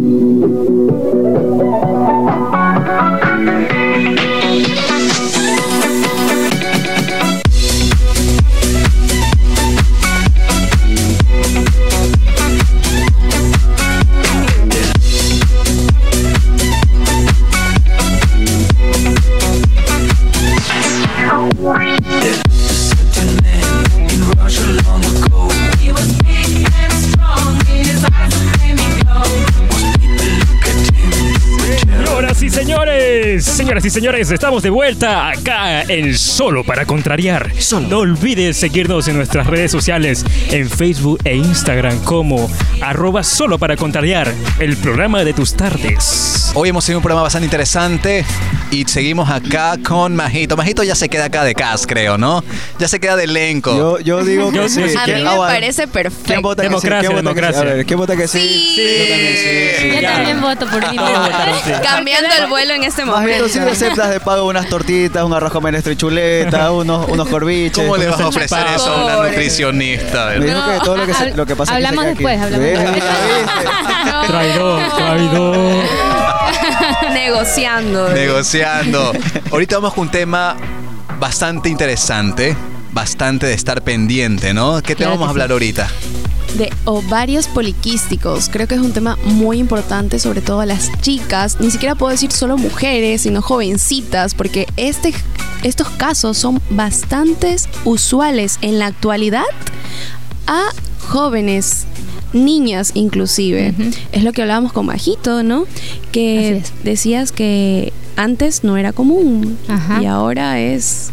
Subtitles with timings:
[0.00, 0.12] Thank
[3.02, 3.17] you.
[33.88, 37.50] Y señores, estamos de vuelta acá en Solo para Contrariar.
[37.88, 42.50] No olvides seguirnos en nuestras redes sociales, en Facebook e Instagram como
[42.82, 46.52] arroba Solo para Contrariar, el programa de tus tardes.
[46.54, 48.26] Hoy hemos tenido un programa bastante interesante
[48.70, 50.56] y seguimos acá con Majito.
[50.56, 52.44] Majito ya se queda acá de cast, creo, ¿no?
[52.78, 53.76] Ya se queda de elenco.
[53.76, 54.82] Yo, yo digo que sí.
[54.96, 56.54] A mí me parece perfecto.
[56.54, 57.84] democracia, democracia.
[57.84, 58.74] ¿Quién vota que sí?
[58.76, 59.90] Sí.
[59.94, 60.96] Yo también voto por mi
[61.82, 63.44] Cambiando el vuelo en este momento.
[63.44, 67.28] Majito, sí aceptas de pago unas tortitas, un arroz con menestro y chuleta, unos, unos
[67.28, 67.84] corviches.
[67.84, 70.26] ¿Cómo le vas a ofrecer eso a una nutricionista?
[70.38, 72.88] Me dijo que todo lo que, se, lo que pasa Hablamos después, hablamos después.
[74.26, 75.84] Traidor, traidor.
[77.12, 78.08] Negociando.
[78.10, 79.12] Negociando.
[79.50, 80.56] Ahorita vamos con un tema
[81.18, 82.56] bastante interesante,
[82.92, 84.82] bastante de estar pendiente, ¿no?
[84.82, 85.52] ¿Qué te Claro vamos a hablar sí.
[85.52, 85.88] ahorita?
[86.56, 88.48] de ovarios poliquísticos.
[88.48, 91.60] Creo que es un tema muy importante, sobre todo a las chicas.
[91.60, 95.12] Ni siquiera puedo decir solo mujeres, sino jovencitas, porque este,
[95.62, 99.44] estos casos son bastante usuales en la actualidad
[100.46, 100.70] a
[101.06, 101.86] jóvenes.
[102.32, 103.74] Niñas inclusive.
[104.12, 105.64] Es lo que hablábamos con Majito, ¿no?
[106.12, 110.02] Que decías que antes no era común Ajá.
[110.02, 111.10] y ahora es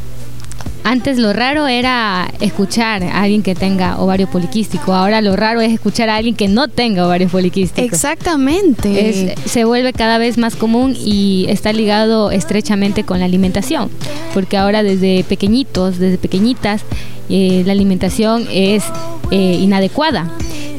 [0.83, 4.93] Antes lo raro era escuchar a alguien que tenga ovario poliquístico.
[4.93, 7.81] Ahora lo raro es escuchar a alguien que no tenga ovario poliquístico.
[7.88, 13.89] exactamente Es- se vuelve cada vez más común y está ligado estrechamente con la alimentación,
[14.36, 16.82] porque ahora desde pequeñitos, desde pequeñitas,
[17.30, 18.83] eh, la alimentación es
[19.32, 20.30] eh, inadecuada,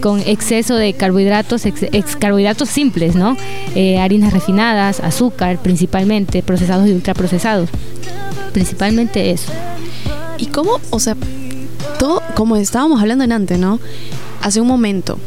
[0.06, 3.36] con exceso de carbohidratos, ex, ex- carbohidratos simples, ¿no?
[3.74, 7.68] Eh, harinas refinadas, azúcar principalmente, procesados y ultraprocesados,
[8.52, 9.50] principalmente eso.
[10.38, 11.16] ¿Y cómo, o sea,
[11.98, 13.80] todo, como estábamos hablando en antes, ¿no?
[14.42, 15.18] Hace un momento.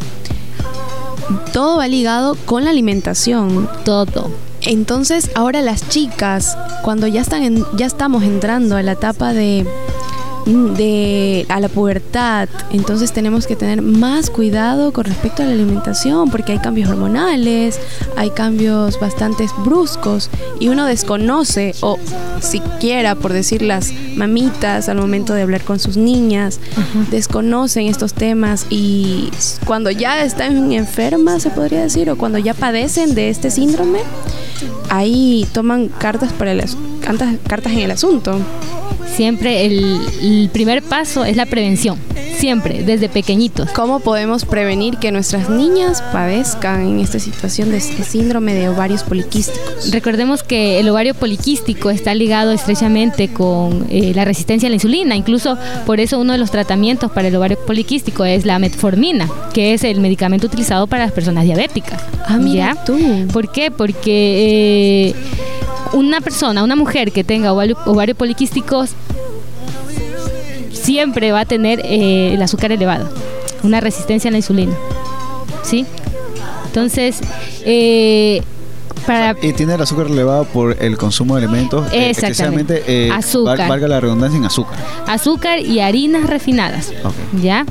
[1.51, 3.69] Todo va ligado con la alimentación.
[3.84, 4.31] Todo.
[4.61, 9.66] Entonces, ahora las chicas, cuando ya están en- ya estamos entrando a la etapa de
[10.50, 16.32] de a la pubertad, entonces tenemos que tener más cuidado con respecto a la alimentación
[16.32, 17.80] porque hay cambios hormonales,
[18.18, 22.00] hay cambios bastante bruscos y uno desconoce o
[22.42, 26.59] siquiera por decir las mamitas al momento de hablar con sus niñas
[27.12, 29.30] desconocen estos temas y
[29.66, 34.00] cuando ya están enfermas se podría decir o cuando ya padecen de este síndrome
[34.90, 38.40] ahí toman cartas para las cartas, cartas en el asunto
[39.16, 41.97] Siempre el, el primer paso es la prevención,
[42.38, 43.70] siempre, desde pequeñitos.
[43.72, 49.03] ¿Cómo podemos prevenir que nuestras niñas padezcan en esta situación de este síndrome de ovarios
[49.03, 49.92] poliquísticos?
[49.92, 55.16] Recordemos que el ovario poliquístico está ligado estrechamente con eh, la resistencia a la insulina.
[55.16, 59.74] Incluso por eso uno de los tratamientos para el ovario poliquístico es la metformina, que
[59.74, 62.02] es el medicamento utilizado para las personas diabéticas.
[62.26, 62.84] Ah, mira ¿Ya?
[62.86, 62.97] tú.
[63.34, 63.72] ¿Por qué?
[63.72, 65.16] Porque eh,
[65.94, 68.86] una persona, una mujer que tenga ovario, ovario poliquístico
[70.72, 73.12] siempre va a tener eh, el azúcar elevado,
[73.64, 74.76] una resistencia a la insulina.
[75.64, 75.86] ¿Sí?
[76.66, 77.20] Entonces,
[77.66, 78.42] eh,
[79.02, 81.86] para Y tiene el azúcar elevado por el consumo de alimentos.
[81.92, 82.76] eh, Exactamente.
[82.78, 83.58] excesivamente, eh, Azúcar.
[83.58, 84.78] val- valga la redundancia en azúcar.
[85.08, 86.92] azúcar y harinas refinadas.
[87.42, 87.66] ¿Ya?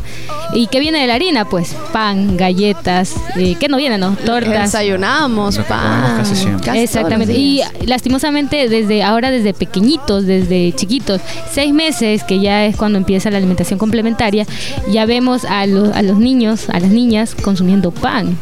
[0.55, 1.45] ¿Y qué viene de la harina?
[1.45, 3.99] Pues pan, galletas, eh, ¿qué no viene?
[3.99, 4.17] No?
[4.25, 4.73] Tortas.
[4.73, 6.17] Desayunamos, Lo que pan.
[6.19, 6.83] casi siempre.
[6.83, 7.35] Exactamente.
[7.35, 11.21] Y lastimosamente desde ahora, desde pequeñitos, desde chiquitos,
[11.53, 14.47] seis meses, que ya es cuando empieza la alimentación complementaria,
[14.91, 18.37] ya vemos a los, a los niños, a las niñas consumiendo pan.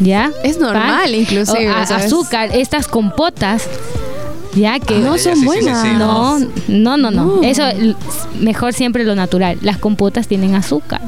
[0.00, 0.30] ¿Ya?
[0.42, 2.06] Es normal, inclusive, a- ¿sabes?
[2.06, 3.68] azúcar, estas compotas.
[4.54, 5.82] Ya que No Ah, son sí, sí, buenas.
[5.82, 5.94] sí, sí.
[5.98, 7.24] no, no, no, no.
[7.36, 7.42] No.
[7.42, 7.64] Eso
[8.40, 9.58] mejor siempre lo natural.
[9.62, 11.00] Las compotas tienen azúcar.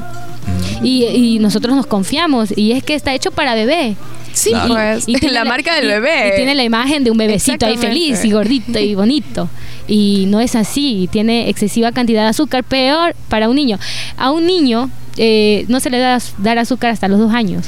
[0.83, 2.53] Y, y nosotros nos confiamos.
[2.57, 3.95] Y es que está hecho para bebé.
[4.33, 4.73] Sí, Claro.
[4.73, 6.29] pues, tiene la marca del y- bebé.
[6.33, 9.49] Y tiene la imagen de un bebecito ahí feliz y gordito y bonito.
[9.87, 11.07] Y no es así.
[11.09, 12.65] Tiene excesiva cantidad de azúcar.
[12.65, 13.79] Peor para un niño.
[14.17, 17.67] A un niño eh, no se le da dar azúcar hasta los dos años.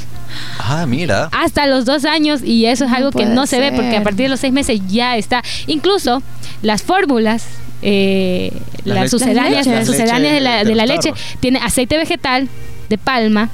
[0.58, 1.28] Ah, mira.
[1.32, 2.42] Hasta los dos años.
[2.44, 4.52] Y eso es No algo que no se ve porque a partir de los seis
[4.52, 5.42] meses ya está.
[5.66, 6.22] Incluso
[6.62, 7.44] las fórmulas.
[7.82, 8.52] eh,
[8.84, 9.86] Las sucedáneas, Las las leches.
[9.86, 11.36] sucedáneas de la, De de la leche tarros.
[11.40, 12.48] tiene aceite vegetal
[12.88, 13.48] de palma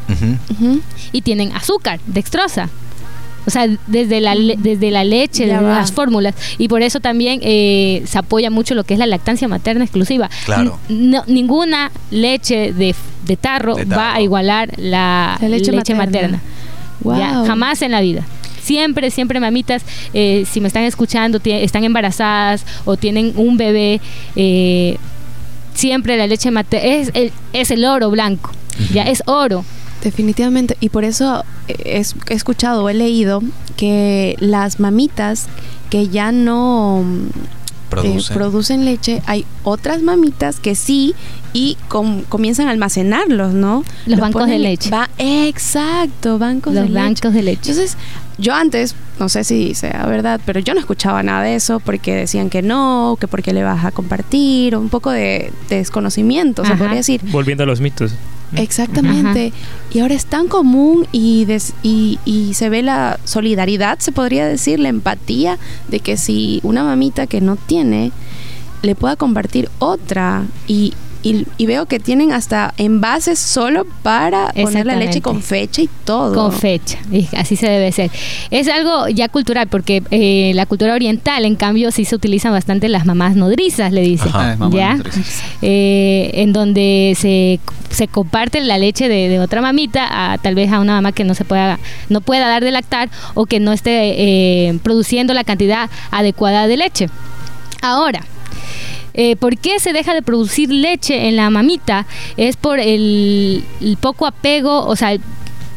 [1.12, 2.68] y tienen azúcar, dextrosa.
[3.46, 5.76] O sea, desde la, le- desde la leche, Ya desde va.
[5.78, 6.34] las fórmulas.
[6.58, 10.28] Y por eso también eh, se apoya mucho lo que es la lactancia materna exclusiva.
[10.44, 10.78] Claro.
[10.88, 12.94] No- ninguna leche de,
[13.24, 16.40] de tarro De va a igualar la, La leche leche, materna.
[17.04, 17.18] materna.
[17.18, 17.46] Ya, Wow.
[17.46, 18.22] jamás en la vida.
[18.62, 19.82] Siempre, siempre, mamitas,
[20.12, 24.00] eh, si me están escuchando, están embarazadas o tienen un bebé,
[24.34, 24.96] eh,
[25.74, 28.50] siempre la leche materna es el, es el oro blanco.
[28.92, 29.64] Ya es oro.
[30.10, 30.76] Definitivamente.
[30.78, 33.42] Y por eso eh, he escuchado o he leído
[33.76, 35.46] que las mamitas
[35.90, 37.30] que ya no mm, eh,
[37.90, 38.34] Produce.
[38.34, 41.14] producen leche, hay otras mamitas que sí
[41.52, 43.82] y com- comienzan a almacenarlos, ¿no?
[44.06, 44.90] Los bancos de leche.
[44.90, 47.02] Va, exacto, bancos Los de leche.
[47.04, 47.70] bancos de leche.
[47.72, 47.96] Entonces,
[48.38, 52.14] yo antes, no sé si sea verdad, pero yo no escuchaba nada de eso porque
[52.14, 56.74] decían que no, que porque le vas a compartir, un poco de, de desconocimiento, se
[56.76, 57.20] podría decir.
[57.32, 58.12] Volviendo a los mitos.
[58.54, 59.52] Exactamente.
[59.92, 64.46] Y ahora es tan común y, des- y, y se ve la solidaridad, se podría
[64.46, 65.58] decir, la empatía
[65.88, 68.12] de que si una mamita que no tiene
[68.82, 70.92] le pueda compartir otra y,
[71.26, 75.90] y, y veo que tienen hasta envases solo para poner la leche con fecha y
[76.04, 76.32] todo.
[76.32, 78.12] Con fecha, y así se debe ser.
[78.52, 82.88] Es algo ya cultural, porque eh, la cultura oriental, en cambio, sí se utilizan bastante
[82.88, 84.28] las mamás nodrizas, le dicen.
[84.28, 84.54] Ajá.
[84.56, 84.98] Mamá ¿Ya?
[85.62, 87.58] Eh, en donde se,
[87.90, 91.24] se comparte la leche de, de otra mamita a tal vez a una mamá que
[91.24, 93.90] no se pueda no pueda dar de lactar o que no esté
[94.68, 97.08] eh, produciendo la cantidad adecuada de leche.
[97.82, 98.22] Ahora,
[99.14, 102.06] eh, ¿Por qué se deja de producir leche en la mamita?
[102.36, 105.20] Es por el, el poco apego, o sea, el-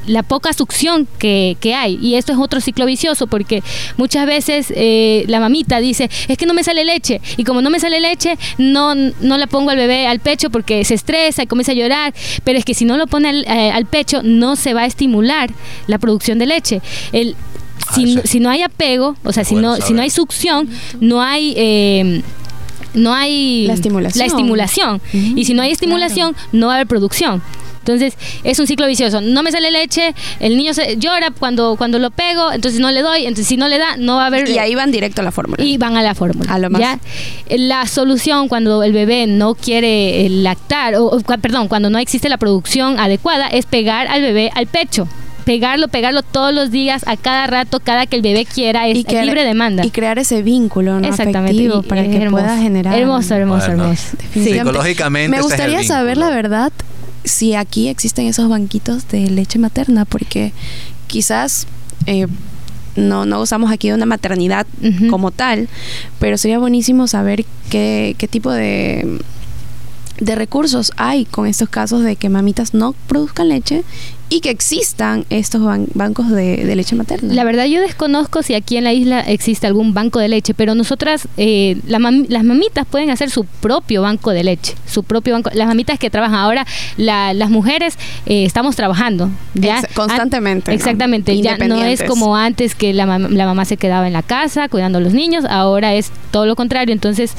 [0.07, 1.99] la poca succión que, que hay.
[2.01, 3.61] Y esto es otro ciclo vicioso porque
[3.97, 7.21] muchas veces eh, la mamita dice, es que no me sale leche.
[7.37, 10.83] Y como no me sale leche, no, no la pongo al bebé al pecho porque
[10.83, 12.13] se estresa y comienza a llorar.
[12.43, 14.85] Pero es que si no lo pone al, eh, al pecho, no se va a
[14.87, 15.51] estimular
[15.85, 16.81] la producción de leche.
[17.11, 17.35] El,
[17.87, 20.69] Ah, si, si no hay apego, o sea, si Bueno no, si no hay succión,
[20.99, 21.53] no hay...
[21.55, 22.21] eh,
[22.93, 24.19] no hay La estimulación.
[24.19, 25.01] la estimulación.
[25.13, 27.41] Y si no hay estimulación, no va a haber producción.
[27.79, 28.13] Entonces,
[28.43, 29.19] es un ciclo vicioso.
[29.21, 33.01] No me sale leche, el niño se llora cuando, cuando lo pego, entonces no le
[33.01, 34.47] doy, entonces si no le da, no va a haber...
[34.47, 35.63] Y ahí van directo a la fórmula.
[35.63, 36.53] y van a la fórmula.
[36.53, 36.81] A lo más.
[36.81, 36.99] ¿ya?
[37.57, 42.29] La solución cuando el bebé no quiere eh, lactar, o, o, perdón, cuando no existe
[42.29, 45.07] la producción adecuada, es pegar al bebé al pecho.
[45.49, 49.23] Pegarlo, pegarlo todos los días, a cada rato, cada que el bebé quiera, es que-
[49.25, 49.83] libre demanda.
[49.83, 51.07] Y crear ese vínculo ¿no?
[51.07, 51.53] Exactamente.
[51.63, 52.43] afectivo y para es que hermoso.
[52.43, 52.93] pueda generar.
[52.99, 54.09] Hermoso, hermoso, Bueno, hermoso.
[54.11, 54.59] Definitivamente.
[54.59, 56.71] Psicológicamente Me ese es el gustaría saber la verdad
[57.23, 60.53] si aquí existen esos banquitos de leche materna, porque
[61.07, 61.65] quizás
[62.05, 62.27] eh,
[62.95, 64.67] no, no usamos aquí de una maternidad
[65.09, 65.67] como tal,
[66.19, 69.19] pero sería buenísimo saber qué, qué tipo de,
[70.19, 73.83] de recursos hay con estos casos de que mamitas no produzcan leche
[74.29, 77.33] y que existan estos ban- bancos de, de leche materna.
[77.33, 80.75] La verdad yo desconozco si aquí en la isla existe algún banco de leche, pero
[80.75, 85.49] nosotras, eh, la las mamitas pueden hacer su propio banco de leche, su propio banco.
[85.53, 86.65] Las mamitas que trabajan ahora,
[86.97, 89.79] la- las mujeres eh, estamos trabajando, ¿ya?
[89.79, 90.79] Ex- constantemente, An- ¿no?
[90.79, 94.21] Exactamente, ya no es como antes que la, mam- la mamá se quedaba en la
[94.23, 96.93] casa cuidando a los niños, ahora es todo lo contrario.
[96.93, 97.33] Entonces,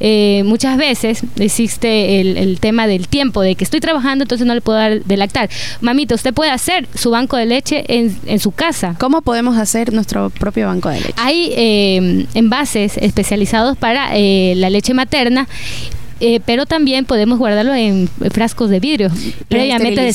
[0.00, 4.54] eh, muchas veces existe el, el tema del tiempo, de que estoy trabajando, entonces no
[4.54, 5.48] le puedo dar de lactar.
[5.80, 8.96] Mamita, usted puede hacer su banco de leche en, en su casa.
[8.98, 11.14] ¿Cómo podemos hacer nuestro propio banco de leche?
[11.16, 15.48] Hay eh, envases especializados para eh, la leche materna.
[16.26, 19.10] Eh, pero también podemos guardarlo en frascos de vidrio
[19.48, 20.10] previamente,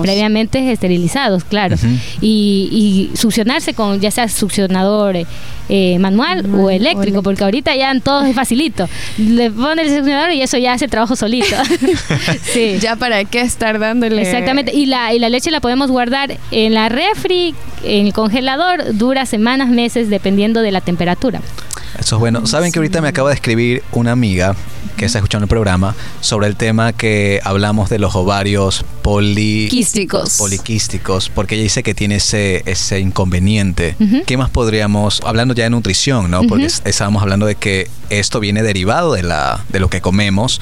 [0.00, 1.74] previamente esterilizados, claro,
[2.20, 5.26] y, y succionarse con ya sea succionador eh,
[5.68, 8.88] eh, manual Manual o o eléctrico, porque ahorita ya en todo es facilito.
[9.18, 11.56] Le pone el succionador y eso ya hace trabajo solito.
[12.42, 12.76] sí.
[12.80, 14.22] Ya para qué estar dándole.
[14.22, 18.96] Exactamente, y la, y la leche la podemos guardar en la refri, en el congelador,
[18.96, 21.40] dura semanas, meses, dependiendo de la temperatura.
[21.98, 22.46] Eso es bueno.
[22.46, 24.54] Saben que ahorita me acaba de escribir una amiga
[24.96, 30.36] que está escuchando el programa sobre el tema que hablamos de los ovarios poli Quísticos.
[30.38, 33.96] poliquísticos, porque ella dice que tiene ese, ese inconveniente.
[34.26, 36.42] ¿Qué más podríamos, hablando ya de nutrición, ¿no?
[36.44, 40.60] Porque estábamos hablando de que esto viene derivado de, la, de lo que comemos.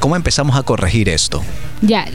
[0.00, 1.42] ¿Cómo empezamos a corregir esto?
[1.82, 2.06] Ya,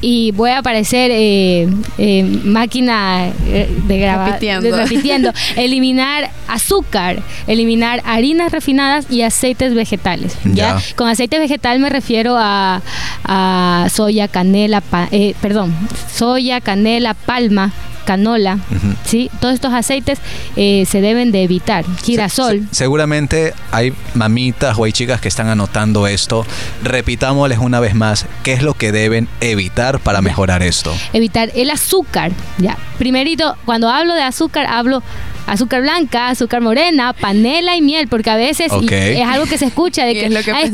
[0.00, 4.26] y voy a aparecer eh, eh, máquina eh, de grabar.
[4.32, 4.70] Repitiendo.
[4.70, 5.32] de- repitiendo.
[5.56, 10.36] eliminar azúcar, eliminar harinas refinadas y aceites vegetales.
[10.44, 10.78] ¿ya?
[10.96, 12.82] Con aceite vegetal me refiero a,
[13.24, 15.74] a soya, canela, pa- eh, perdón,
[16.14, 17.70] soya, canela, palma,
[18.04, 18.58] canola.
[19.04, 19.30] ¿sí?
[19.40, 20.18] Todos estos aceites
[20.56, 21.84] eh, se deben de evitar.
[22.04, 22.66] Girasol.
[22.70, 26.44] Se- seguramente hay mamitas o hay chicas que están anotando esto.
[26.82, 30.92] Repitámosles una vez más qué es lo que deben evitar para mejorar esto.
[31.12, 32.32] evitar el azúcar.
[32.58, 35.02] Ya, primerito, cuando hablo de azúcar, hablo
[35.46, 38.72] azúcar blanca, azúcar morena, panela y miel, porque a veces
[39.20, 40.70] es algo que se escucha de que, es lo que "Ah, es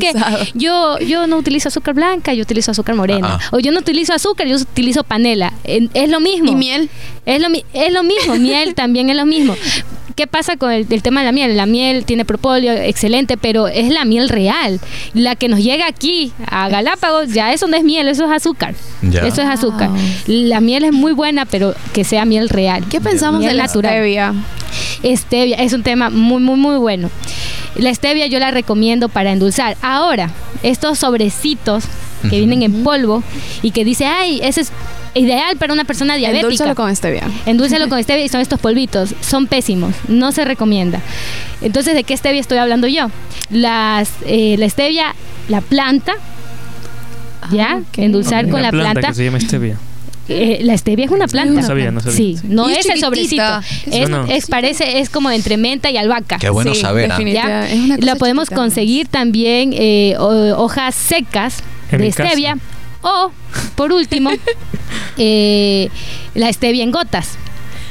[0.53, 4.47] yo yo no utilizo azúcar blanca, yo utilizo azúcar morena, o yo no utilizo azúcar,
[4.47, 5.53] yo utilizo panela.
[5.63, 6.51] Es lo mismo.
[6.51, 6.89] ¿Y miel?
[7.25, 9.55] Es lo, mi- es lo mismo, miel también es lo mismo.
[10.19, 11.55] ¿Qué pasa con el, el tema de la miel?
[11.55, 14.81] La miel tiene propóleo, excelente, pero es la miel real.
[15.13, 18.75] La que nos llega aquí a Galápagos, ya eso no es miel, eso es azúcar.
[19.01, 19.21] Ya.
[19.21, 19.87] Eso es azúcar.
[19.87, 19.97] Wow.
[20.27, 22.83] La miel es muy buena, pero que sea miel real.
[22.89, 23.93] ¿Qué pensamos Miel de la natural.
[23.93, 24.33] stevia?
[25.05, 27.09] Stevia es un tema muy, muy, muy bueno.
[27.77, 29.77] La stevia yo la recomiendo para endulzar.
[29.81, 30.31] Ahora,
[30.63, 31.85] estos sobrecitos
[32.29, 33.23] que vienen en polvo
[33.61, 34.73] y que dice, ay, ese es
[35.15, 36.47] ideal para una persona diabética.
[36.47, 37.23] Endulzalo con stevia.
[37.45, 39.13] Endúlcelo con stevia y son estos polvitos.
[39.21, 39.93] Son pésimos.
[40.07, 41.01] No se recomienda.
[41.61, 43.07] Entonces, ¿de qué stevia estoy hablando yo?
[43.49, 45.15] Las, eh, la stevia,
[45.47, 46.13] la planta,
[47.51, 47.79] ¿ya?
[47.79, 47.81] Ah.
[47.97, 49.09] Endulzar con la planta.
[49.09, 49.77] que se llama stevia.
[50.31, 51.59] Eh, la stevia es una planta.
[51.61, 52.15] No sabía, no sabía.
[52.15, 53.41] Sí, no es es, el sobrecito.
[53.91, 54.31] Es, No, no.
[54.31, 56.37] es- parece, es como entre menta y albahaca.
[56.37, 57.11] Qué bueno Sí, saber.
[57.11, 57.19] ¿ah?
[57.19, 57.67] ¿ya?
[57.67, 58.61] Es una cosa La podemos chiquita.
[58.61, 62.29] conseguir también eh, ho- hojas secas En de casa.
[63.01, 63.31] O,
[63.75, 64.31] por último,
[65.17, 65.89] eh,
[66.35, 67.37] la stevia en gotas.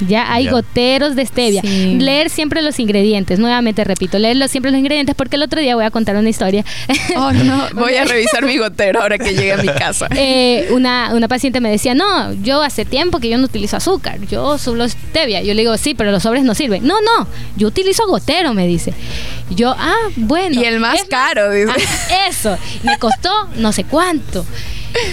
[0.07, 0.53] Ya hay Ya.
[0.53, 1.61] goteros de stevia.
[1.61, 1.97] Sí.
[1.99, 3.41] Leer siempre los ingredientes.
[3.41, 6.65] Nuevamente repito, leer siempre los ingredientes porque el otro día voy a contar una historia.
[7.17, 7.67] Oh, no.
[7.75, 10.07] Voy a revisar mi gotero ahora que llegue a mi casa.
[10.15, 14.21] Eh, una, una paciente me decía, no, yo hace tiempo que yo no utilizo azúcar,
[14.29, 15.43] yo solo stevia.
[15.43, 16.87] Yo le digo, sí, pero los sobres no sirven.
[16.87, 18.95] No, no, yo utilizo gotero, me dice.
[19.51, 20.63] Yo, ah, bueno.
[20.63, 21.73] Y el más caro, dice.
[21.73, 24.47] Ah, eso, me costó no sé cuánto.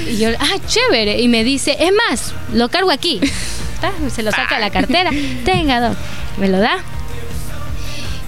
[0.07, 1.21] Y yo, ah, chévere.
[1.21, 3.19] Y me dice, es más, lo cargo aquí.
[4.13, 5.11] Se lo saca de la cartera.
[5.43, 5.97] Tenga, doc.
[6.37, 6.77] Me lo da.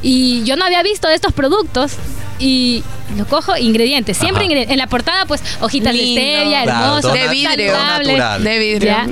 [0.02, 1.94] Y yo no había visto de estos productos.
[2.40, 2.84] Y
[3.18, 4.18] lo cojo, ingredientes.
[4.18, 4.74] Siempre ingredientes.
[4.74, 6.22] En la portada, pues, hojitas Lindo.
[6.22, 7.12] de stevia, hermoso.
[7.12, 7.74] De vidrio.
[7.76, 8.50] saludable.
[8.50, 8.92] De vidrio.
[8.92, 9.08] Ya.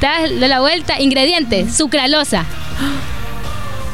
[0.00, 1.00] Das de la vuelta.
[1.00, 1.76] Ingredientes.
[1.76, 2.46] Sucralosa.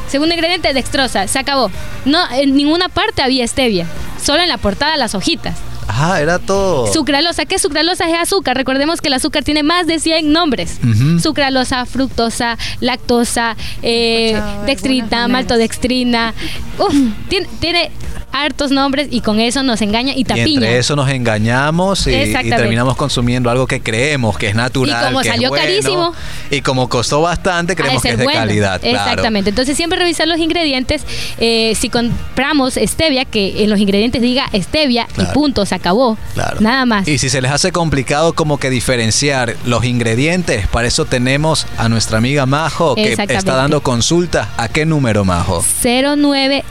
[0.07, 1.27] Segundo ingrediente, dextrosa.
[1.27, 1.69] Se acabó.
[2.05, 3.85] No, en ninguna parte había stevia.
[4.21, 5.55] Solo en la portada las hojitas.
[6.01, 6.91] Ah, era todo.
[6.93, 7.45] Sucralosa.
[7.45, 8.09] ¿Qué es sucralosa?
[8.09, 8.55] Es azúcar.
[8.55, 10.79] Recordemos que el azúcar tiene más de 100 nombres.
[11.21, 16.33] Sucralosa, fructosa, lactosa, eh, dextrina, maltodextrina.
[16.77, 16.93] Uf,
[17.27, 17.91] tiene, tiene
[18.31, 20.53] hartos nombres y con eso nos engaña y Y tapiña.
[20.67, 25.01] entre eso nos engañamos y, y terminamos consumiendo algo que creemos que es natural.
[25.03, 26.13] Y como que es salió bueno, carísimo,
[26.51, 28.39] Y como costó bastante, creemos que es de bueno.
[28.39, 28.79] calidad.
[28.81, 28.97] claro.
[28.99, 29.49] Exactamente.
[29.49, 31.03] Entonces siempre revisar los ingredientes.
[31.39, 35.29] Eh, si compramos stevia, que en los ingredientes diga stevia Claro.
[35.31, 36.17] y punto, se acabó.
[36.33, 36.57] Claro.
[36.61, 37.07] Nada más.
[37.07, 41.89] Y si se les hace complicado como que diferenciar los ingredientes, para eso tenemos a
[41.89, 44.47] nuestra amiga Majo que está dando consultas.
[44.57, 45.63] ¿A qué número, Majo?
[45.83, 46.63] 09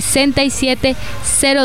[0.00, 0.96] 78 67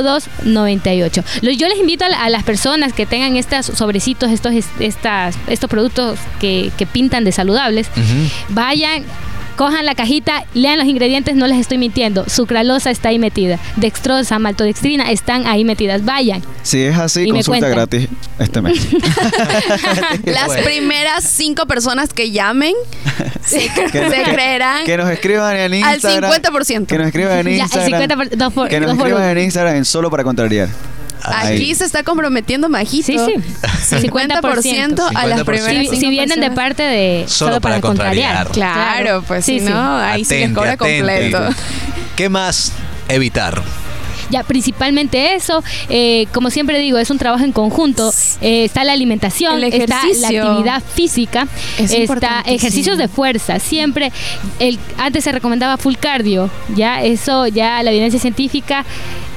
[0.04, 1.24] 02 98.
[1.42, 4.68] Lo- Yo les invito a, la- a las personas que tengan estos sobrecitos, estos, es-
[4.80, 7.88] estas, estos productos que, que pintan de saludables,
[8.50, 9.04] vayan.
[9.58, 12.24] Cojan la cajita, lean los ingredientes, no les estoy mintiendo.
[12.30, 13.60] Sucralosa está ahí metida.
[13.76, 16.06] Dextrosa, maltodextrina están ahí metidas.
[16.06, 16.42] Vayan.
[16.64, 18.08] Si es así, Y me consulta gratis
[18.40, 18.88] este mes.
[20.26, 20.64] Las Bueno.
[20.64, 22.74] primeras cinco personas que llamen
[23.46, 23.92] se, Que- se
[24.24, 26.32] que- creerán Que nos escriban en al Instagram.
[26.32, 26.86] 50%.
[26.86, 27.86] Que nos escriban en Ya, el Instagram.
[27.88, 30.70] 50 por- dos por- que nos escriban en Instagram en solo para contrariar.
[31.28, 33.06] Aquí se está comprometiendo Majito.
[33.06, 33.96] Sí, sí.
[33.96, 35.46] 50% a las 50%.
[35.46, 38.48] primeras Si, vienen de parte de Solo para contrariar.
[38.50, 39.72] Claro, pues Sí, si sí.
[39.72, 40.98] no, ahí sí les Atente, cobra atente.
[41.00, 41.40] completo.
[42.16, 42.72] ¿Qué más
[43.10, 43.62] evitar?
[44.30, 45.64] Ya, principalmente eso.
[45.88, 48.14] eh, como siempre digo, es un trabajo en conjunto.
[48.42, 53.60] Eh, está la alimentación, está la actividad física, Es está ejercicios de fuerza.
[53.60, 54.12] Siempre,
[54.60, 56.50] el, antes se recomendaba full cardio.
[56.76, 58.84] Ya, eso, ya la evidencia científica,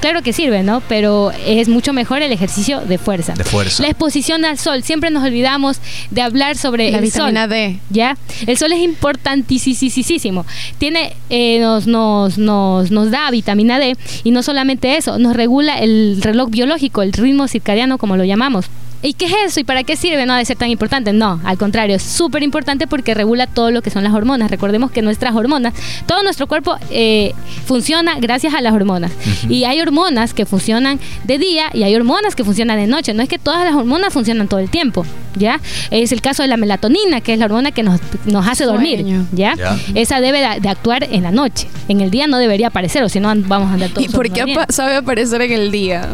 [0.01, 0.81] claro que sirve, ¿no?
[0.81, 3.33] Pero es mucho mejor el ejercicio de fuerza.
[3.33, 3.81] De fuerza.
[3.83, 4.83] La exposición al sol.
[4.83, 5.79] Siempre nos olvidamos
[6.09, 7.49] de hablar sobre La el vitamina sol.
[7.49, 7.79] D.
[7.89, 8.17] ¿ya?
[8.45, 10.45] El sol es importantísimo.
[10.77, 15.79] Tiene, eh, nos, nos, nos, nos da vitamina D y no solamente eso, nos regula
[15.79, 18.65] el reloj biológico, el ritmo circadiano, como lo llamamos.
[19.03, 19.59] ¿Y qué es eso?
[19.59, 20.25] ¿Y para qué sirve?
[20.25, 21.13] No ha de ser tan importante.
[21.13, 24.51] No, al contrario, es súper importante porque regula todo lo que son las hormonas.
[24.51, 25.73] Recordemos que nuestras hormonas,
[26.05, 27.33] todo nuestro cuerpo eh,
[27.65, 29.11] funciona gracias a las hormonas.
[29.49, 33.13] Y hay hormonas que funcionan de día y hay hormonas que funcionan de noche.
[33.13, 35.05] No es que todas las hormonas funcionan todo el tiempo,
[35.35, 35.59] ¿ya?
[35.89, 39.05] Es el caso de la melatonina, que es la hormona que nos, nos hace dormir.
[39.31, 39.55] ¿ya?
[39.55, 39.77] Ya.
[39.95, 41.67] Esa debe de, de actuar en la noche.
[41.87, 44.29] En el día no debería aparecer, o si no vamos a andar todos ¿Y por
[44.31, 46.07] qué sabe aparecer en el día?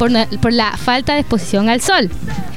[0.00, 2.10] Por, por la falta de exposición al sol.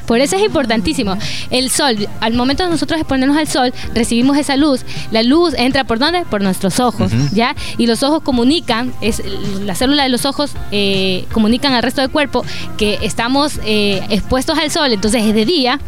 [0.08, 1.16] Por eso es importantísimo.
[1.50, 4.82] El sol, al momento de nosotros exponernos al sol, recibimos esa luz.
[5.12, 6.24] La luz entra por dónde?
[6.30, 7.56] Por nuestros ojos, ¿ya?
[7.78, 9.22] Y los ojos comunican, es
[9.62, 12.44] la célula de los ojos eh, comunican al resto del cuerpo
[12.78, 15.80] que estamos eh, expuestos al sol, entonces es de día,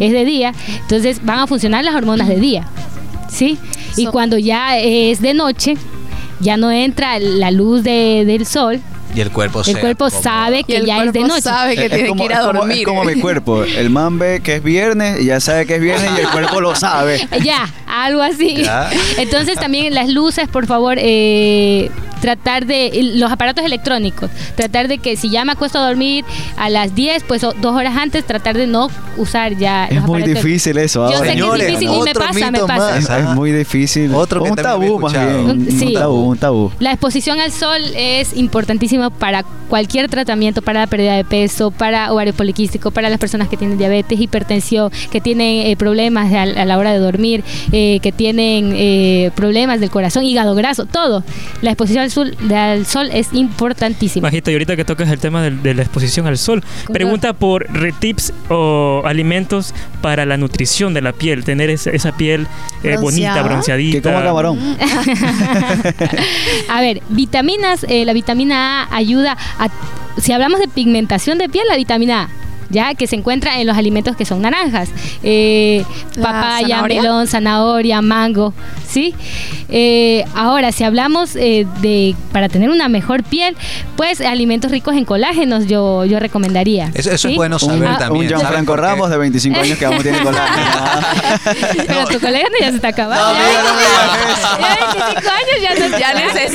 [0.00, 2.66] es de día, entonces van a funcionar las hormonas de día,
[3.30, 3.58] ¿sí?
[3.96, 5.74] Y So- cuando ya es de noche,
[6.40, 8.80] ya no entra la luz de- del sol,
[9.14, 11.42] Y el cuerpo el cuerpo sabe que ya es de cuerpo noche.
[11.42, 12.78] sabe que Es tiene como- que ir a es como- dormir.
[12.78, 13.62] Es como mi cuerpo.
[13.62, 16.60] El man ve que es viernes y ya sabe que es viernes y el cuerpo
[16.60, 17.26] lo sabe.
[17.44, 18.56] Ya, algo así.
[18.64, 18.90] Ya.
[19.18, 21.90] Entonces también las luces, por favor, eh,
[22.24, 26.24] tratar de los aparatos electrónicos, tratar de que si ya me acuesto a dormir
[26.56, 28.88] a las 10, pues o dos horas antes, tratar de no
[29.18, 29.84] usar ya.
[29.84, 31.00] Es los muy difícil eso.
[31.10, 31.18] Yo ahora.
[31.18, 32.94] sé que es Señores, difícil y me otro pasa, me mito pasa.
[32.94, 33.10] más.
[33.10, 34.14] Es, muy difícil.
[34.14, 35.68] Otro que un tabú más bien.
[35.70, 35.88] Sí.
[35.88, 36.72] Un tabú, un tabú.
[36.78, 42.10] La exposición al sol es importantísima para cualquier tratamiento, para la pérdida de peso, para
[42.10, 46.64] ovario poliquístico, para las personas que tienen diabetes, hipertensión, que tienen eh, problemas a, a
[46.64, 51.22] la hora de dormir, eh, que tienen eh, problemas del corazón, hígado graso, todo.
[51.60, 54.28] La exposición al sol, de- al sol es importantísima.
[54.28, 57.66] Majito, y ahorita que tocas el tema del- de, la exposición al sol, pregunta por
[57.72, 62.46] re- tips o alimentos para la nutrición de la piel, tener esa, esa piel
[62.82, 63.98] eh, bonita, bronceadita.
[63.98, 64.58] Que como camarón.
[66.68, 69.68] A ver, vitaminas, eh, la vitamina A ayuda a,
[70.20, 72.28] si hablamos de pigmentación de piel, la vitamina A.
[72.74, 74.88] Ya que se encuentra en los alimentos que son naranjas,
[75.22, 75.84] eh,
[76.16, 77.00] ¿La papaya, zanahoria?
[77.02, 78.52] melón, zanahoria, mango,
[78.88, 79.14] ¿sí?
[79.70, 83.56] Eh, ahora, si hablamos eh, de para tener una mejor piel,
[83.96, 86.90] pues alimentos ricos en colágenos yo, yo recomendaría.
[86.94, 87.34] Eso, eso ¿sí?
[87.34, 88.24] es bueno saber Ah, también.
[88.24, 88.76] un ¿saben Gianfranco?
[88.76, 90.66] Ramos de 25 años que aún tiene colágeno.
[91.86, 93.24] Pero tu colágeno ya se está acabando.
[93.24, 94.58] No, ya, amiga, no me digas eso.
[94.60, 94.74] ya
[95.14, 95.98] 25 años ya no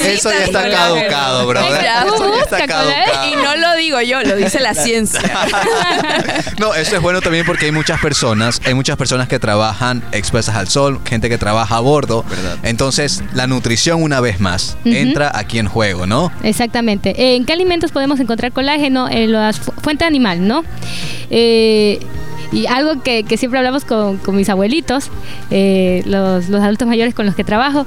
[0.04, 0.96] Ya Eso ya está colágeno.
[0.96, 1.82] caducado, brother.
[1.84, 3.06] Ya, Eso ya busca está colágeno.
[3.06, 3.28] caducado.
[3.30, 5.22] Y no lo digo yo, lo dice la ciencia.
[6.60, 10.56] No, eso es bueno también porque hay muchas personas, hay muchas personas que trabajan expuestas
[10.56, 12.24] al sol, gente que trabaja a bordo.
[12.30, 12.58] Verdad.
[12.64, 16.32] Entonces, la nutrición una vez más entra aquí en juego, ¿no?
[16.44, 17.12] Exactamente.
[17.22, 19.08] Eh, ¿En qué alimentos podemos encontrar colágeno?
[19.10, 20.64] En la fu- fuente animal, ¿no?
[21.30, 22.00] Eh,
[22.52, 25.10] y algo que, que siempre hablamos con, con mis abuelitos,
[25.52, 27.86] eh, los, los adultos mayores con los que trabajo,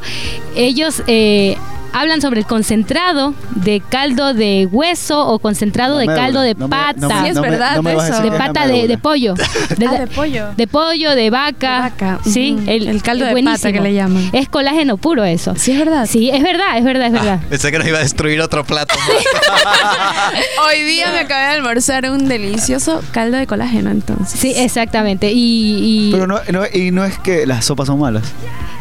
[0.55, 1.57] ellos eh,
[1.93, 6.71] hablan sobre el concentrado de caldo de hueso o concentrado de caldo de No me-
[6.77, 6.95] pata.
[7.01, 8.23] no Sí, es verdad me eso.
[8.23, 9.35] de pata de, pollo.
[9.77, 10.49] De, Ah, de pollo.
[10.57, 11.77] de pollo, de vaca.
[11.77, 14.31] De vaca, Sí, el, El caldo de pata que le llaman.
[14.33, 15.55] Es colágeno puro eso.
[15.57, 16.07] Sí, es verdad.
[16.11, 17.41] Sí, es verdad, es verdad, es verdad.
[17.49, 18.95] Pensé que nos iba a destruir otro plato.
[20.67, 24.39] Hoy día me acabé de almorzar un delicioso caldo de colágeno, entonces.
[24.39, 25.33] Sí, exactamente.
[25.33, 28.25] Y, y Pero no, no- y no es que las sopas son malas.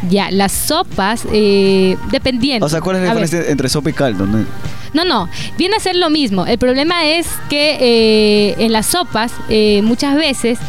[0.10, 2.66] ya, las sopas, eh, dependiendo.
[2.66, 4.26] O sea, ¿cuál es la ver, entre sopa y caldo?
[4.26, 4.46] no?
[4.94, 6.46] No, no, viene a ser lo mismo.
[6.46, 10.60] El problema es que eh, en las sopas eh, muchas veces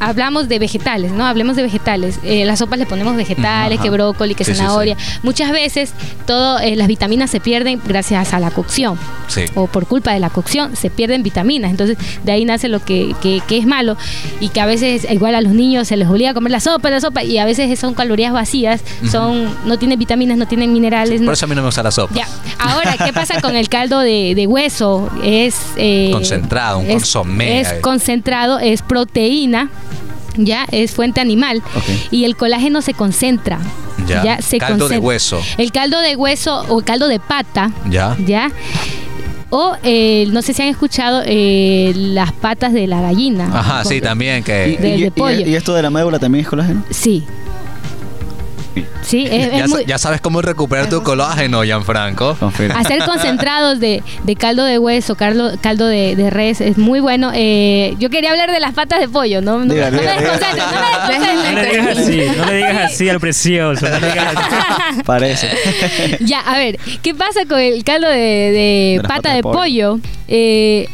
[0.00, 1.24] hablamos de vegetales, ¿no?
[1.26, 2.18] Hablemos de vegetales.
[2.22, 3.82] Eh, las sopas le ponemos vegetales, Ajá.
[3.84, 4.96] que brócoli, que Sí, sí, zanahoria.
[5.22, 5.92] Muchas veces
[6.26, 8.98] todo, eh, las vitaminas se pierden gracias a la cocción.
[9.28, 9.42] Sí.
[9.56, 11.70] o por culpa de la cocción se pierden vitaminas.
[11.72, 13.96] Entonces de ahí nace lo que, que- que es malo
[14.40, 16.90] y que a veces igual a los niños se les obliga a comer la sopa,
[16.90, 21.20] la sopa y a veces son calorías vacías, son no tienen vitaminas, no tienen minerales.
[21.20, 22.14] no- Por eso a mí no me gusta la sopa.
[22.14, 22.26] ya.
[22.58, 25.10] Ahora, ¿qué pasa con el caldo de, de hueso?
[25.24, 27.60] Es eh, Concentrado, un consomé.
[27.60, 29.70] Es concentrado, es proteína.
[30.36, 31.62] Ya es fuente animal
[32.10, 33.58] y el colágeno se concentra.
[34.06, 34.40] Ya.
[34.40, 35.06] se Caldo de concentra.
[35.06, 35.40] hueso.
[35.58, 38.16] El caldo de hueso o caldo de pata, Ya.
[38.24, 38.50] ¿ya?
[39.50, 43.48] O eh, no sé si han escuchado eh, las patas de la gallina.
[43.52, 44.52] Ajá, sí, también ¿Y, que.
[44.52, 45.46] De- y- de y- pollo.
[45.46, 46.82] y esto de la médula también es colágeno?
[46.90, 47.24] Sí.
[49.02, 52.36] Sí, es, es Ya, sa- muy- ya sabes cómo recuperar tu colágeno, Gianfranco.
[52.74, 57.30] Hacer concentrados de, de caldo de hueso, caldo, caldo de, de res es muy bueno.
[57.34, 60.20] Eh, yo quería hablar de las patas de pollo, no, no, Diga, no diga, me
[60.22, 60.32] diga.
[60.32, 61.52] desconcentres, no me desconcentres.
[61.54, 63.88] No le digas así, no le digas así al precioso.
[63.88, 65.02] No le digas así.
[65.04, 65.48] Parece.
[66.20, 69.58] Ya, a ver, ¿qué pasa con el caldo de, de pata de pollo.
[69.58, 70.00] pollo?
[70.28, 70.88] Eh,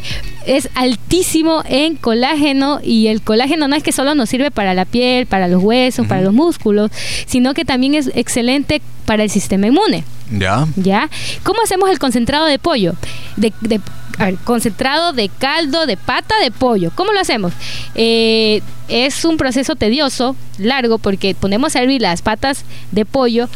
[0.47, 4.85] es altísimo en colágeno y el colágeno no es que solo nos sirve para la
[4.85, 6.91] piel, para los huesos, para los músculos,
[7.27, 10.05] sino que también es excelente para el sistema inmune.
[10.31, 10.67] Ya.
[10.77, 11.11] ¿Ya?
[11.43, 12.95] ¿Cómo hacemos el concentrado de pollo?
[13.37, 13.81] De, de-
[14.19, 16.91] a ver, concentrado de caldo de pata de pollo.
[16.95, 17.53] ¿Cómo lo hacemos?
[17.95, 23.49] Eh, es un proceso tedioso, largo, porque ponemos a hervir las patas de pollo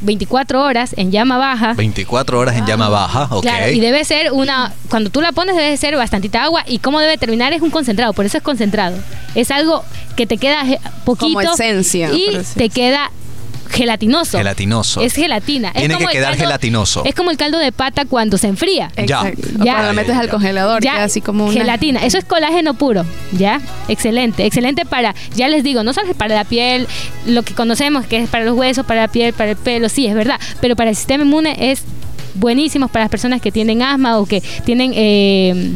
[0.00, 1.74] 24 horas en llama baja.
[1.74, 3.42] 24 horas en llama baja, ok.
[3.42, 7.00] Claro, y debe ser una, cuando tú la pones debe ser bastantita agua y cómo
[7.00, 8.96] debe terminar es un concentrado, por eso es concentrado.
[9.34, 9.84] Es algo
[10.16, 13.10] que te queda eh, poquito Como esencia, y te queda
[13.70, 14.38] gelatinoso.
[14.38, 15.00] Gelatinoso.
[15.00, 15.72] Es gelatina.
[15.72, 17.02] Tiene que como quedar caldo- gelatinoso.
[17.04, 18.90] Es como el caldo de pata cuando se enfría.
[18.96, 19.02] Ya.
[19.02, 19.48] Exacto.
[19.64, 19.72] Ya.
[19.74, 21.52] Cuando lo metes al congelador, Ya, queda así como una...
[21.54, 22.00] gelatina.
[22.04, 23.60] Eso es colágeno puro, ¿ya?
[23.88, 26.86] Excelente, excelente para, ya les digo, no solo para la piel,
[27.26, 30.06] lo que conocemos que es para los huesos, para la piel, para el pelo, sí,
[30.06, 31.82] es verdad, pero para el sistema inmune es
[32.34, 35.72] buenísimo para las personas que tienen asma o que tienen eh,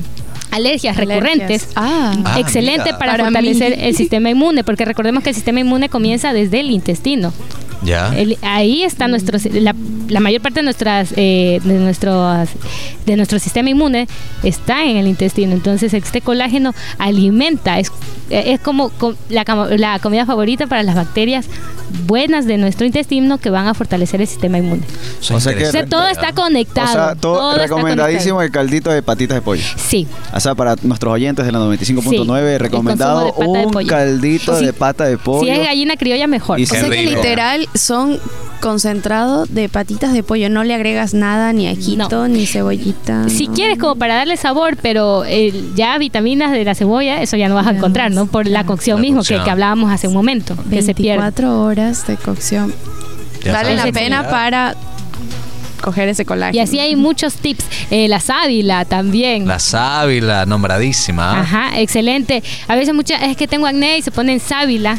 [0.51, 0.97] alergias, Alergias.
[0.99, 1.69] recurrentes.
[1.75, 2.15] Ah.
[2.25, 2.99] Ah, Excelente mira.
[2.99, 3.83] para, Para fortalecer mí.
[3.85, 7.33] el sistema inmune, porque recordemos que el sistema inmune comienza desde el intestino.
[8.43, 9.75] Ahí está nuestro la,
[10.09, 12.49] la mayor parte de nuestras eh, de nuestros
[13.07, 14.09] de nuestro sistema inmune
[14.43, 15.53] está en el intestino.
[15.53, 17.91] Entonces este colágeno alimenta es,
[18.31, 19.45] es como co- la,
[19.77, 21.47] la comida favorita para las bacterias
[22.07, 24.83] buenas de nuestro intestino que van a fortalecer el sistema inmune.
[24.83, 28.91] O sea que- o sea interesante, todo está conectado O sea, todo, recomendadísimo el caldito
[28.91, 29.63] de patitas de pollo.
[29.77, 30.07] sí.
[30.35, 34.67] O sea, para nuestros oyentes de la 95.9, Sí, recomendado de un caldito Sí.
[34.67, 35.45] de pata de pollo.
[35.45, 36.59] si es gallina criolla mejor.
[36.61, 38.19] Y O sea Qué que literal son
[38.61, 40.49] concentrado de patitas de pollo.
[40.51, 43.29] No le agregas nada, ni ajito, ni cebollita.
[43.29, 43.55] Si no.
[43.55, 47.55] quieres como para darle sabor, pero el- ya vitaminas de la cebolla, eso ya no
[47.55, 48.27] vas a encontrar, ¿no?
[48.27, 49.45] Por la cocción La mismo que, cocción.
[49.45, 51.19] que hablábamos hace un momento, que se pierde.
[51.21, 52.75] 24 horas de cocción.
[53.45, 54.75] Ya vale la pena para
[55.85, 56.57] coger ese colágeno.
[56.57, 57.65] Y así hay muchos tips.
[57.91, 59.47] Eh, la sábila también.
[59.47, 61.41] La sábila, nombradísima.
[61.41, 62.43] Ajá, excelente.
[62.69, 64.99] A veces muchas es que tengo acné y se ponen sábila.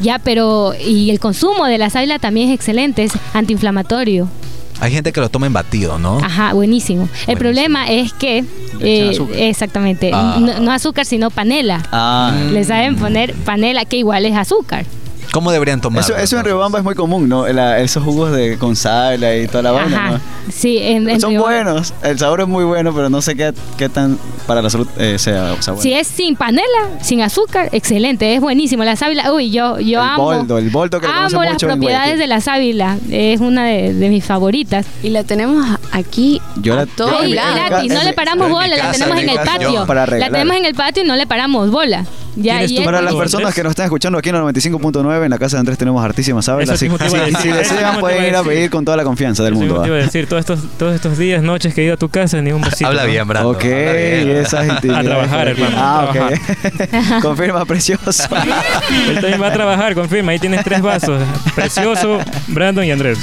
[0.00, 4.28] Ya, pero y el consumo de la sábila también es excelente, es antiinflamatorio.
[4.80, 6.18] Hay gente que lo toma en batido, ¿no?
[6.18, 7.08] Ajá, buenísimo.
[7.28, 8.42] El problema es que
[8.80, 9.36] Le echan eh, azúcar.
[9.38, 10.36] exactamente, Ah.
[10.40, 11.80] no, no azúcar sino panela.
[11.92, 12.32] Ah.
[12.50, 14.84] Le saben poner panela que igual es azúcar.
[15.34, 16.00] ¿Cómo deberían tomar?
[16.04, 17.44] Eso, eso en Riobamba es muy común, ¿no?
[17.48, 20.10] La- esos jugos de con sal y toda la vaina.
[20.12, 20.20] ¿no?
[20.52, 23.52] Sí, en, en Son Río- buenos, el sabor es muy bueno, pero no sé qué,
[23.76, 24.16] qué tan
[24.46, 25.82] para la salud eh, sea, o sea, bueno.
[25.82, 28.84] Si es sin panela, sin azúcar, excelente, es buenísimo.
[28.84, 30.22] La sábila, uy, yo, yo el amo.
[30.22, 33.92] boldo, el boldo que amo las mucho en propiedades de la sábila, es una de,
[33.92, 34.86] de mis favoritas.
[35.02, 39.18] Y la tenemos aquí Yo la- todo yo gratis, no le paramos bola, la tenemos
[39.18, 39.84] en el patio.
[39.86, 42.04] para La tenemos en el patio y no le paramos bola.
[42.36, 45.30] Ya, ¿Tienes y Para las personas que nos están escuchando aquí en el 95.9, en
[45.30, 46.68] la casa de Andrés tenemos hartísimas sábalas.
[46.80, 49.60] Eso Así, a si- desean, pueden ir a pedir con toda la confianza del Eso
[49.62, 49.82] mundo.
[49.82, 52.08] te iba a decir, todos estos, todos estos días, noches que he ido a tu
[52.08, 52.86] casa, ni un besito.
[52.86, 53.50] Habla bien, Brando.
[53.50, 55.06] Ok, esas intimidades.
[55.06, 57.20] A trabajar, hermano, Ah, ok.
[57.22, 58.24] Confirma, precioso.
[59.08, 60.32] Él también va a trabajar, confirma.
[60.32, 61.20] Ahí tienes tres vasos.
[61.54, 63.18] Precioso, Brandon y Andrés.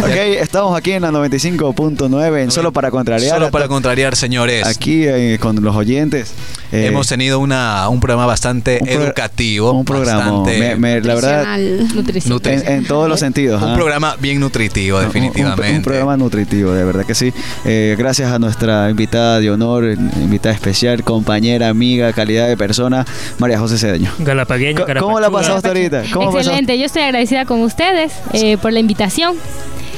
[0.00, 0.08] ok,
[0.40, 3.30] estamos aquí en la 95.9, en Solo para Contrariar.
[3.34, 4.66] Solo para contrariar, señores.
[4.66, 6.32] Aquí eh, con los oyentes.
[6.74, 9.72] Eh, Hemos tenido una, un programa bastante un pro- educativo.
[9.72, 10.30] Un programa.
[10.30, 11.58] bastante- me- me- la verdad,
[11.94, 12.40] Nutricional.
[12.66, 13.62] en, en todos los sentidos.
[13.62, 13.74] un ¿ah?
[13.74, 15.76] programa bien nutritivo, Un- un- definitivamente.
[15.76, 17.32] Un, programa nutritivo, de verdad que sí.
[17.64, 23.06] Eh, gracias a nuestra invitada de honor, invitada especial, compañera, amiga, calidad de persona,
[23.38, 24.10] María José Cedeño.
[24.18, 26.04] Galapagueño, ¿Cómo la pasaste ahorita?
[26.04, 29.34] Excelente, yo estoy agradecida con ustedes eh, por la invitación.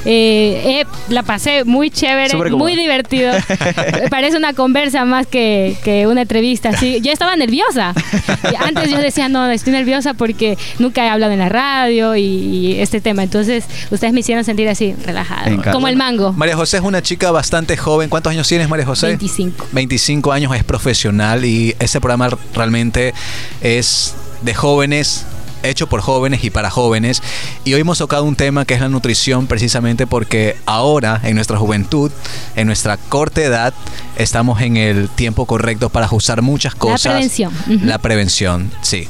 [0.05, 3.33] Eh, eh, la pasé muy chévere, muy divertido.
[4.11, 6.77] Parece una conversa más que, que una entrevista.
[6.77, 7.93] Sí, yo estaba nerviosa.
[8.59, 12.81] Antes yo decía, no, estoy nerviosa porque nunca he hablado en la radio y, y
[12.81, 13.23] este tema.
[13.23, 15.73] Entonces, ustedes me hicieron sentir así, relajada.
[15.73, 16.33] Como el mango.
[16.33, 18.09] María José es una chica bastante joven.
[18.09, 19.09] ¿Cuántos años tienes, María José?
[19.09, 19.67] 25.
[19.73, 23.15] 25 años, es profesional y ese programa realmente
[23.61, 25.27] es de jóvenes
[25.69, 27.23] hecho por jóvenes y para jóvenes.
[27.65, 31.59] Y hoy hemos tocado un tema que es la nutrición precisamente porque ahora en nuestra
[31.59, 32.11] juventud
[32.55, 33.75] en nuestra corta edad
[34.17, 37.13] estamos en el tiempo correcto para usar muchas cosas.
[37.13, 37.85] prevención, ujú.
[37.85, 39.09] la prevención sí.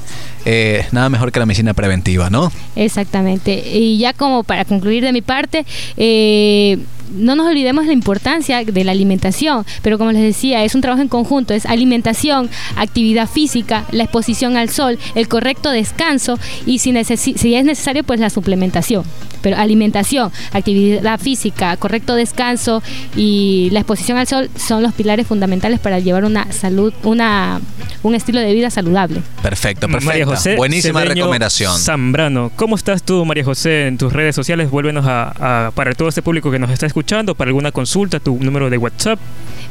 [0.48, 3.52] Eh, nada mejor que la medicina preventiva no Exactamente.
[3.68, 5.66] Y ya como para concluir de mi parte,
[5.96, 6.78] eh,
[7.10, 11.02] no nos olvidemos la importancia de la alimentación, pero como les decía, es un trabajo
[11.02, 16.90] en conjunto, es alimentación, actividad física, la exposición al sol, el correcto descanso y si,
[16.96, 19.04] es necesario, pues la suplementación.
[19.42, 22.82] Pero alimentación, actividad física, correcto descanso
[23.16, 27.60] y la exposición al sol son los pilares fundamentales para llevar una salud, una,
[28.02, 29.22] un estilo de vida saludable.
[29.42, 34.12] perfecto perfecto María José buenísima Cedeño recomendación Zambrano, ¿cómo estás tú, María José, en tus
[34.12, 34.70] redes sociales?
[34.70, 38.36] Vuélvenos a, a- para todo este público que nos está escuchando, para alguna consulta, tu
[38.42, 39.18] número de WhatsApp.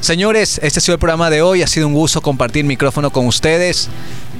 [0.00, 3.26] Señores, este ha sido el programa de hoy, ha sido un gusto compartir micrófono con
[3.26, 3.88] ustedes.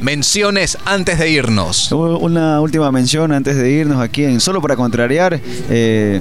[0.00, 1.92] Menciones antes de irnos.
[1.92, 5.40] Una última mención antes de irnos aquí en Solo para Contrariar.
[5.68, 6.20] Eh,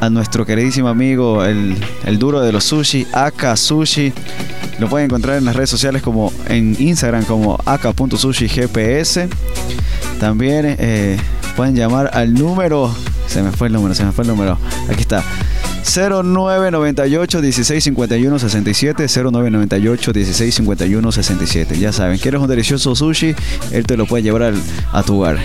[0.00, 4.12] a nuestro queridísimo amigo, el, el duro de los sushi, Aka Sushi.
[4.78, 9.20] Lo pueden encontrar en las redes sociales como en Instagram como aka.sushigps.
[10.20, 11.18] También eh,
[11.56, 12.94] pueden llamar al número.
[13.26, 14.56] Se me fue el número, se me fue el número.
[14.88, 15.22] Aquí está.
[15.84, 23.34] 0998 1651 67 0998 1651 67 ya saben quieres un delicioso sushi
[23.72, 24.54] él te lo puede llevar
[24.92, 25.38] a tu hogar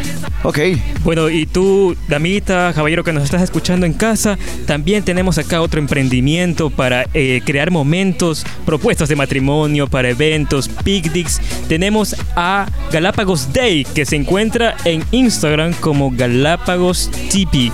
[0.43, 0.59] ok
[1.03, 5.81] Bueno, y tú, damita, caballero que nos estás escuchando en casa, también tenemos acá otro
[5.81, 11.41] emprendimiento para eh, crear momentos, propuestas de matrimonio, para eventos, picnics.
[11.67, 17.71] Tenemos a Galápagos Day, que se encuentra en Instagram como Galápagos Tipi.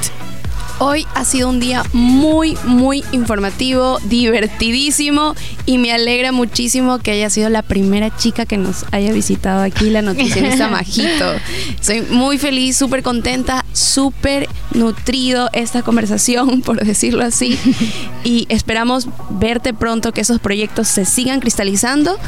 [0.77, 5.33] Hoy ha sido un día muy, muy informativo, divertidísimo
[5.65, 9.89] y me alegra muchísimo que haya sido la primera chica que nos haya visitado aquí,
[9.89, 11.31] la nutricionista Majito.
[11.79, 17.57] Soy muy feliz, súper contenta, súper nutrido esta conversación, por decirlo así.
[18.25, 22.19] Y esperamos verte pronto, que esos proyectos se sigan cristalizando.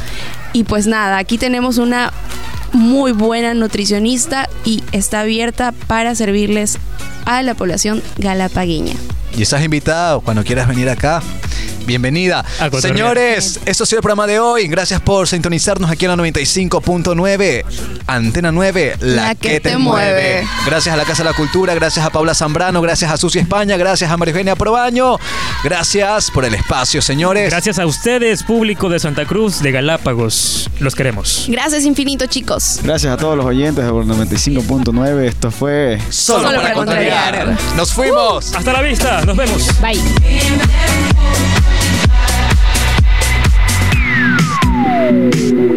[0.54, 2.14] Y pues nada, aquí tenemos una
[2.74, 6.78] muy buena nutricionista y está abierta para servirles
[7.26, 8.96] a la población galapagueña.
[9.36, 11.22] Y estás invitado cuando quieras venir acá.
[11.88, 12.44] Bienvenida.
[12.82, 14.68] Señores, esto ha sido el programa de hoy.
[14.68, 17.64] Gracias por sintonizarnos aquí en la 95.9.
[18.06, 20.46] Antena 9, la, que, te, mueve.
[20.66, 23.78] Gracias a la Casa de la Cultura, gracias a Paula Zambrano, gracias a Susi España,
[23.78, 25.18] gracias a María Eugenia Probaño.
[25.64, 27.50] Gracias por el espacio, señores.
[27.50, 30.70] Gracias a ustedes, público de Santa Cruz, de Galápagos.
[30.80, 31.46] Los queremos.
[31.48, 32.82] Gracias infinito, chicos.
[32.84, 37.58] gracias a todos los oyentes de 95.9 esto fue Solo, Solo para para contrariar.
[37.76, 38.54] Nos fuimos.
[38.54, 39.26] Hasta la vista.
[39.26, 39.82] Nos vemos.
[39.82, 40.02] Bye.
[45.08, 45.77] Hey!